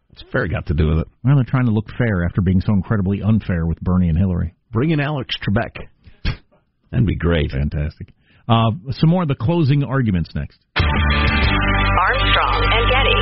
[0.09, 1.07] What's fair got to do with it?
[1.23, 4.53] Well, they're trying to look fair after being so incredibly unfair with Bernie and Hillary.
[4.71, 5.77] Bring in Alex Trebek.
[6.91, 7.51] That'd be great.
[7.51, 8.09] Fantastic.
[8.47, 10.59] Uh, some more of the closing arguments next.
[10.75, 13.15] Armstrong and Getty.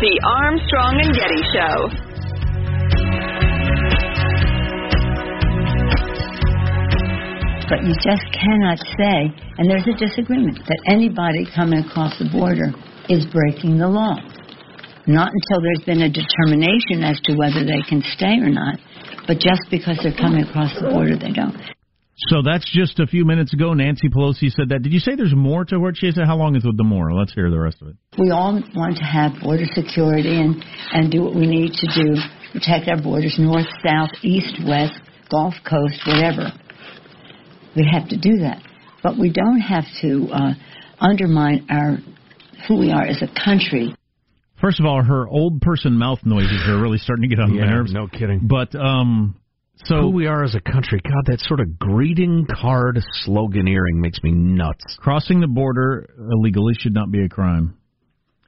[0.00, 2.13] The Armstrong and Getty Show.
[7.74, 12.70] But you just cannot say, and there's a disagreement, that anybody coming across the border
[13.10, 14.14] is breaking the law.
[15.10, 18.78] Not until there's been a determination as to whether they can stay or not.
[19.26, 21.58] But just because they're coming across the border, they don't.
[22.30, 23.74] So that's just a few minutes ago.
[23.74, 24.86] Nancy Pelosi said that.
[24.86, 26.30] Did you say there's more to what she said?
[26.30, 27.12] How long is with the more?
[27.12, 27.96] Let's hear the rest of it.
[28.16, 30.62] We all want to have border security and,
[30.94, 32.22] and do what we need to do,
[32.54, 34.94] protect our borders, north, south, east, west,
[35.28, 36.54] Gulf Coast, whatever.
[37.76, 38.62] We have to do that.
[39.02, 40.52] But we don't have to uh,
[40.98, 41.98] undermine our
[42.68, 43.94] who we are as a country.
[44.60, 47.64] First of all, her old person mouth noises are really starting to get on Yeah,
[47.64, 47.92] my nerves.
[47.92, 48.40] no kidding.
[48.48, 49.36] But um,
[49.84, 51.00] so Who we are as a country.
[51.04, 54.96] God, that sort of greeting card sloganeering makes me nuts.
[54.98, 57.76] crossing the border illegally should not be a crime.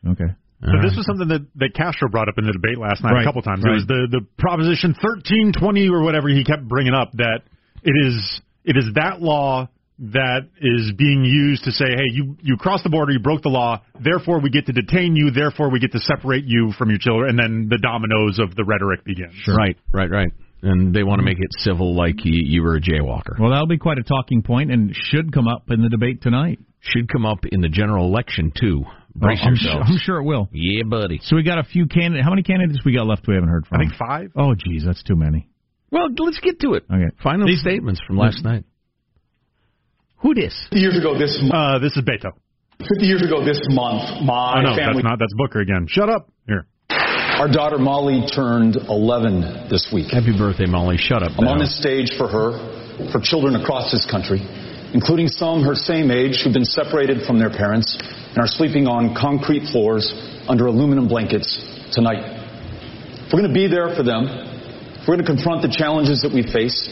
[0.09, 0.33] Okay.
[0.63, 3.23] So this was something that, that Castro brought up in the debate last night Right,
[3.23, 3.63] a couple times.
[3.63, 3.73] right.
[3.73, 7.41] It was the, the Proposition 1320 or whatever he kept bringing up that
[7.83, 12.57] it is it is that law that is being used to say, hey, you you
[12.59, 15.79] crossed the border, you broke the law, therefore we get to detain you, therefore we
[15.79, 19.35] get to separate you from your children, and then the dominoes of the rhetoric begins.
[19.49, 20.33] Right, right, right.
[20.63, 23.39] And they want to make it civil like you, you were a jaywalker.
[23.39, 26.59] Well, that'll be quite a talking point and should come up in the debate tonight.
[26.81, 28.85] Should come up in the general election, too.
[28.87, 29.83] Oh, Brace Oh, I'm sure.
[29.83, 30.49] I'm sure it will.
[30.53, 31.21] Yeah, buddy.
[31.25, 32.25] So we got a few candidates.
[32.25, 33.81] How many candidates we got left we haven't heard from?
[33.81, 34.33] I think five.
[34.37, 35.49] Oh, geez, that's too many.
[35.91, 36.85] Well, let's get to it.
[36.91, 37.11] Okay.
[37.23, 38.65] Final These- statements from last night.
[40.19, 40.55] Who dis?
[40.73, 42.33] years ago this month, Uh, this is Beto.
[42.81, 45.87] 50 years ago this month, my oh no, family, that's not that's Booker again.
[45.89, 46.29] Shut up.
[46.47, 46.67] Here.
[47.39, 50.11] our daughter Molly turned 11 this week.
[50.11, 50.97] Happy birthday, Molly.
[50.97, 51.33] Shut up.
[51.39, 51.65] I'm on now.
[51.65, 54.41] this stage for her, for children across this country,
[54.95, 59.15] including some her same age who've been separated from their parents and are sleeping on
[59.15, 60.13] concrete floors
[60.49, 61.49] under aluminum blankets
[61.93, 62.25] tonight.
[63.33, 64.46] We're going to be there for them, if
[65.07, 66.91] we're going to confront the challenges that we face,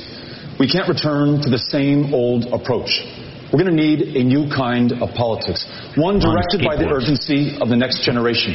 [0.58, 3.02] we can't return to the same old approach.
[3.50, 5.66] We're going to need a new kind of politics,
[5.98, 8.54] one directed by the urgency of the next generation.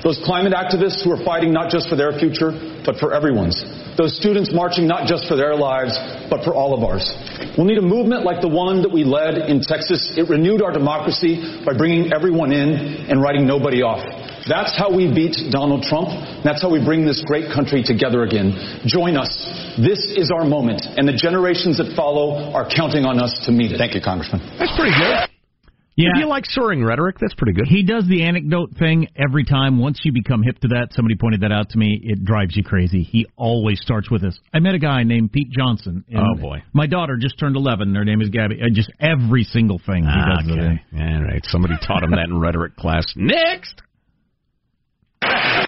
[0.00, 3.60] Those climate activists who are fighting not just for their future, but for everyone's.
[3.98, 5.98] Those students marching not just for their lives,
[6.30, 7.04] but for all of ours.
[7.58, 10.14] We'll need a movement like the one that we led in Texas.
[10.16, 14.00] It renewed our democracy by bringing everyone in and writing nobody off.
[14.48, 16.08] That's how we beat Donald Trump.
[16.42, 18.56] That's how we bring this great country together again.
[18.86, 19.28] Join us.
[19.76, 23.72] This is our moment, and the generations that follow are counting on us to meet
[23.72, 23.78] it.
[23.78, 24.40] Thank you, Congressman.
[24.58, 25.28] That's pretty good.
[25.98, 26.10] Yeah.
[26.14, 27.66] If you like soaring rhetoric, that's pretty good.
[27.66, 29.80] He does the anecdote thing every time.
[29.80, 31.98] Once you become hip to that, somebody pointed that out to me.
[32.00, 33.02] It drives you crazy.
[33.02, 34.38] He always starts with this.
[34.54, 36.04] I met a guy named Pete Johnson.
[36.08, 36.62] and Oh, boy.
[36.72, 37.92] My daughter just turned 11.
[37.96, 38.60] Her name is Gabby.
[38.60, 40.46] And just every single thing he Ah, does.
[40.46, 40.80] the okay.
[40.92, 41.00] thing.
[41.02, 41.44] All right.
[41.46, 43.04] Somebody taught him that in rhetoric class.
[43.16, 43.82] Next.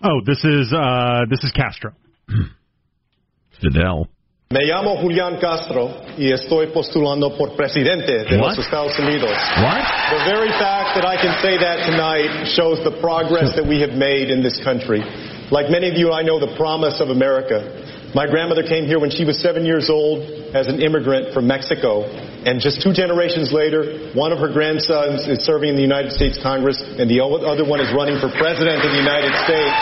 [0.03, 1.93] Oh, this is uh this is Castro.
[3.61, 4.09] Fidel.
[4.51, 8.57] Me llamo Julián Castro y estoy postulando por presidente de What?
[8.57, 9.31] los Estados Unidos.
[9.31, 9.85] What?
[10.11, 13.93] The very fact that I can say that tonight shows the progress that we have
[13.93, 15.05] made in this country.
[15.53, 18.11] Like many of you, I know the promise of America.
[18.15, 22.05] My grandmother came here when she was seven years old as an immigrant from Mexico.
[22.47, 26.39] And just two generations later, one of her grandsons is serving in the United States
[26.41, 29.77] Congress, and the other one is running for president of the United States.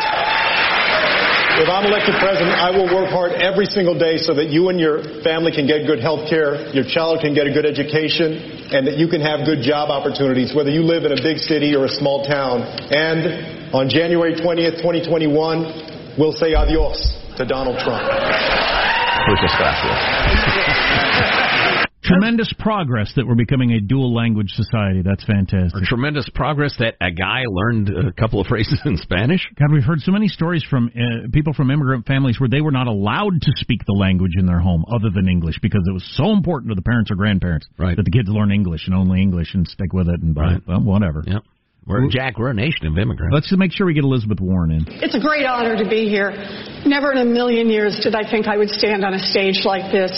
[1.58, 4.78] If I'm elected president, I will work hard every single day so that you and
[4.78, 8.86] your family can get good health care, your child can get a good education, and
[8.86, 11.86] that you can have good job opportunities, whether you live in a big city or
[11.86, 12.62] a small town.
[12.62, 18.87] And on January 20th, 2021, we'll say adios to Donald Trump.
[19.26, 19.98] Muchas gracias.
[22.02, 25.02] Tremendous progress that we're becoming a dual language society.
[25.02, 25.82] That's fantastic.
[25.84, 29.46] Tremendous progress that a guy learned a couple of phrases in Spanish.
[29.58, 32.70] God, we've heard so many stories from uh, people from immigrant families where they were
[32.70, 36.04] not allowed to speak the language in their home other than English because it was
[36.16, 37.96] so important to the parents or grandparents Right.
[37.96, 40.62] that the kids learn English and only English and stick with it and Right.
[40.66, 41.22] well, whatever.
[41.26, 41.42] Yep.
[41.88, 42.36] We're Jack.
[42.36, 43.32] We're a nation of immigrants.
[43.32, 44.84] Let's make sure we get Elizabeth Warren in.
[45.00, 46.36] It's a great honor to be here.
[46.84, 49.90] Never in a million years did I think I would stand on a stage like
[49.90, 50.12] this.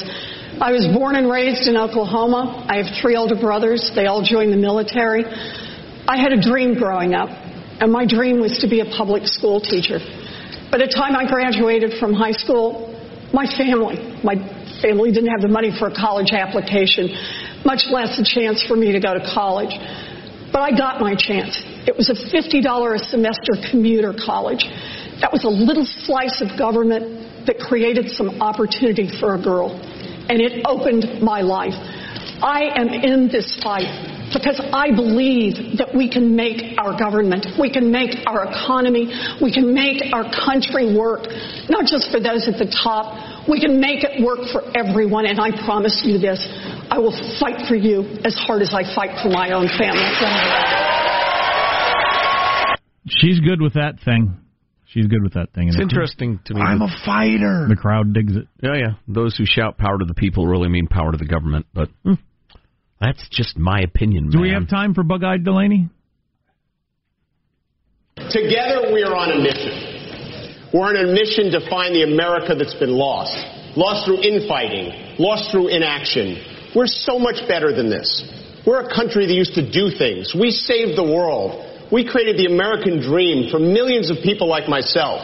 [0.60, 2.66] I was born and raised in Oklahoma.
[2.68, 3.92] I have three older brothers.
[3.94, 5.24] They all joined the military.
[5.24, 9.60] I had a dream growing up, and my dream was to be a public school
[9.60, 10.00] teacher.
[10.74, 12.98] By the time I graduated from high school,
[13.32, 14.34] my family, my
[14.82, 17.14] family didn't have the money for a college application,
[17.64, 19.70] much less a chance for me to go to college.
[20.52, 21.62] But I got my chance.
[21.86, 24.66] It was a $50 a semester commuter college.
[25.20, 29.70] That was a little slice of government that created some opportunity for a girl.
[30.28, 31.74] And it opened my life.
[32.42, 33.90] I am in this fight
[34.32, 39.10] because I believe that we can make our government, we can make our economy,
[39.42, 41.26] we can make our country work,
[41.68, 43.29] not just for those at the top.
[43.48, 46.40] We can make it work for everyone, and I promise you this
[46.90, 50.04] I will fight for you as hard as I fight for my own family.
[53.08, 54.36] She's good with that thing.
[54.86, 55.68] She's good with that thing.
[55.68, 56.60] It's interesting to me.
[56.60, 57.66] I'm a fighter.
[57.68, 58.48] The crowd digs it.
[58.60, 58.94] Yeah, yeah.
[59.06, 62.14] Those who shout power to the people really mean power to the government, but hmm,
[63.00, 64.30] that's just my opinion.
[64.30, 65.88] Do we have time for bug-eyed Delaney?
[68.16, 69.89] Together, we are on a mission.
[70.72, 73.34] We're on a mission to find the America that's been lost.
[73.76, 76.38] Lost through infighting, lost through inaction.
[76.74, 78.22] We're so much better than this.
[78.66, 80.34] We're a country that used to do things.
[80.34, 81.66] We saved the world.
[81.90, 85.22] We created the American dream for millions of people like myself,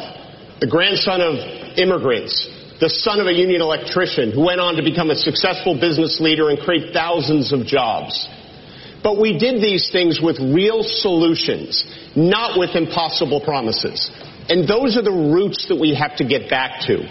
[0.58, 1.38] the grandson of
[1.78, 2.34] immigrants,
[2.80, 6.50] the son of a union electrician who went on to become a successful business leader
[6.50, 8.28] and create thousands of jobs.
[9.02, 11.86] But we did these things with real solutions,
[12.16, 14.10] not with impossible promises.
[14.48, 17.02] And those are the roots that we have to get back to.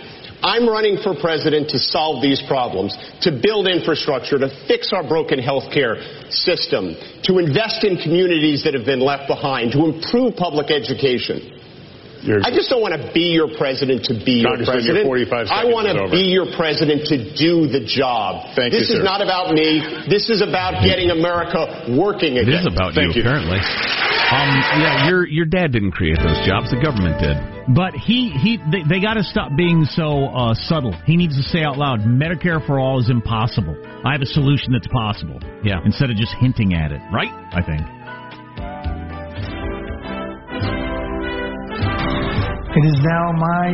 [0.43, 5.39] I'm running for president to solve these problems, to build infrastructure, to fix our broken
[5.39, 5.97] healthcare
[6.29, 11.54] system, to invest in communities that have been left behind, to improve public education.
[12.26, 15.45] I just don't want to be your president to be your Congressman, your president.
[15.45, 18.55] 45 I want to be your president to do the job.
[18.57, 19.05] Thank you, this is sir.
[19.05, 19.82] not about me.
[20.09, 22.65] This is about getting America working It again.
[22.65, 23.61] is about you, apparently.
[23.61, 24.49] Um,
[24.82, 27.38] yeah, your your dad didn't create those jobs; the government did.
[27.73, 30.93] But he he they, they got to stop being so uh, subtle.
[31.05, 33.78] He needs to say out loud, "Medicare for all is impossible.
[34.03, 35.82] I have a solution that's possible." Yeah.
[35.86, 37.30] Instead of just hinting at it, right?
[37.53, 37.82] I think.
[42.76, 43.67] It is now my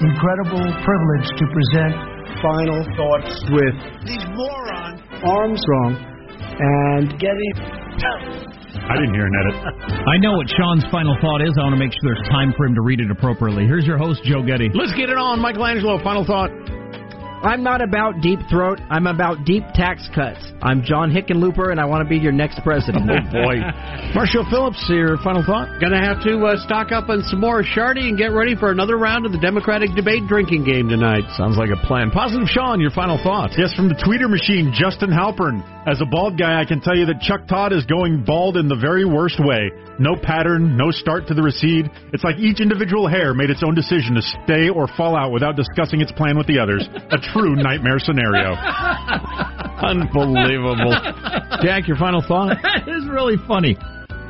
[0.00, 1.92] incredible privilege to present
[2.40, 3.76] final thoughts with
[4.08, 5.00] These morons.
[5.20, 5.92] Armstrong
[6.56, 7.50] and Getty.
[8.88, 9.54] I didn't hear an edit.
[10.08, 11.52] I know what Sean's final thought is.
[11.60, 13.66] I want to make sure there's time for him to read it appropriately.
[13.66, 14.70] Here's your host, Joe Getty.
[14.72, 16.02] Let's get it on, Michelangelo.
[16.02, 16.50] Final thought.
[17.42, 18.78] I'm not about deep throat.
[18.88, 20.38] I'm about deep tax cuts.
[20.62, 23.10] I'm John Hickenlooper, and I want to be your next president.
[23.10, 23.58] Oh boy,
[24.14, 25.66] Marshall Phillips, your final thought.
[25.80, 28.96] Gonna have to uh, stock up on some more Shardy and get ready for another
[28.96, 31.24] round of the Democratic debate drinking game tonight.
[31.36, 32.12] Sounds like a plan.
[32.12, 33.54] Positive Sean, your final thoughts.
[33.58, 35.66] Yes, from the tweeter machine, Justin Halpern.
[35.84, 38.68] As a bald guy, I can tell you that Chuck Todd is going bald in
[38.68, 39.72] the very worst way.
[39.98, 41.90] No pattern, no start to the recede.
[42.12, 45.56] It's like each individual hair made its own decision to stay or fall out without
[45.56, 46.88] discussing its plan with the others.
[47.10, 48.54] A true nightmare scenario.
[49.82, 50.94] Unbelievable.
[51.66, 52.58] Jack, your final thought.
[52.62, 53.76] that is really funny.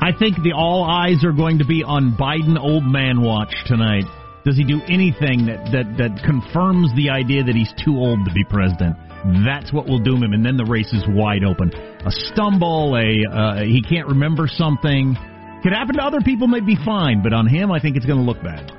[0.00, 4.04] I think the all eyes are going to be on Biden old man watch tonight.
[4.46, 8.32] Does he do anything that, that, that confirms the idea that he's too old to
[8.32, 8.96] be president?
[9.44, 11.72] That's what will doom him, and then the race is wide open.
[11.72, 15.14] A stumble, a uh, he can't remember something.
[15.62, 18.18] Could happen to other people, may be fine, but on him, I think it's going
[18.18, 18.72] to look bad.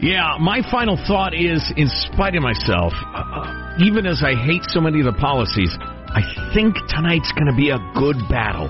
[0.00, 4.80] Yeah, my final thought is, in spite of myself, uh, even as I hate so
[4.80, 6.20] many of the policies, I
[6.54, 8.68] think tonight's going to be a good battle.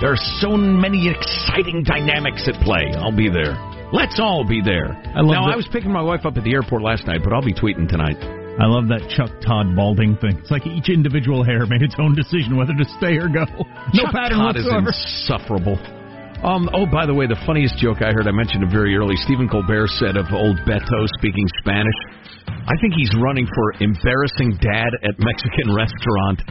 [0.00, 2.94] There are so many exciting dynamics at play.
[2.96, 3.58] I'll be there.
[3.92, 4.94] Let's all be there.
[5.14, 7.20] I love now, that- I was picking my wife up at the airport last night,
[7.22, 8.16] but I'll be tweeting tonight.
[8.60, 10.36] I love that Chuck Todd balding thing.
[10.36, 13.48] It's like each individual hair made its own decision whether to stay or go.
[13.96, 14.92] No Chuck pattern Todd whatsoever.
[14.92, 15.80] is insufferable.
[16.44, 19.14] Um, oh, by the way, the funniest joke I heard, I mentioned it very early.
[19.24, 21.94] Stephen Colbert said of old Beto speaking Spanish,
[22.66, 26.42] I think he's running for embarrassing dad at Mexican restaurant.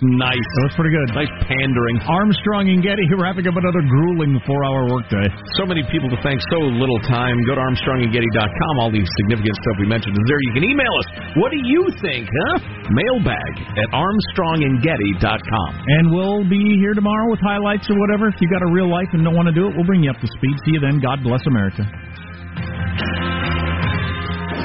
[0.00, 0.48] Nice.
[0.56, 1.12] That was pretty good.
[1.12, 2.00] Nice pandering.
[2.08, 5.28] Armstrong and Getty here wrapping up another grueling four-hour workday.
[5.60, 7.36] So many people to thank, so little time.
[7.44, 8.72] Go to ArmstrongandGetty.com.
[8.80, 10.40] All the significant stuff we mentioned is there.
[10.40, 11.36] You can email us.
[11.36, 12.64] What do you think, huh?
[12.96, 15.70] Mailbag at ArmstrongandGetty.com.
[15.84, 18.32] And we'll be here tomorrow with highlights or whatever.
[18.32, 20.08] If you've got a real life and don't want to do it, we'll bring you
[20.08, 20.56] up to speed.
[20.64, 21.04] See you then.
[21.04, 21.84] God bless America.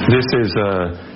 [0.08, 1.15] This is a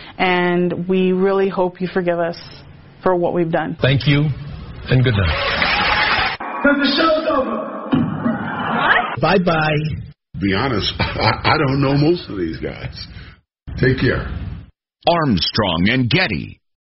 [0.21, 2.37] and we really hope you forgive us
[3.01, 3.75] for what we've done.
[3.81, 4.29] Thank you,
[4.85, 6.37] and good night.
[6.63, 7.71] The show's over.
[9.19, 10.05] Bye bye.
[10.39, 13.07] Be honest, I, I don't know most of these guys.
[13.79, 14.27] Take care.
[15.09, 16.60] Armstrong and Getty.